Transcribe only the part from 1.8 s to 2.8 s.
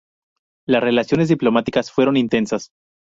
fueron intensas.